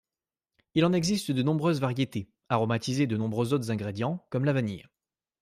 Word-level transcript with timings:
Il 0.73 0.83
en 0.85 0.93
existe 0.93 1.29
de 1.29 1.43
nombreuses 1.43 1.79
variétés, 1.79 2.27
aromatisées 2.49 3.05
de 3.05 3.17
nombreux 3.17 3.53
autres 3.53 3.69
ingrédients, 3.69 4.25
comme 4.31 4.45
la 4.45 4.53
vanille. 4.53 4.87